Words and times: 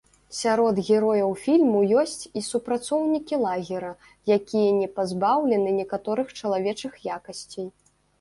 Сярод 0.35 0.75
герояў 0.85 1.33
фільму 1.41 1.81
ёсць 2.03 2.23
і 2.39 2.41
супрацоўнікі 2.47 3.35
лагера, 3.43 3.91
якія 4.37 4.71
не 4.79 4.87
пазбаўлены 4.97 5.69
некаторых 5.83 6.33
чалавечых 6.41 6.97
якасцей. 7.19 7.67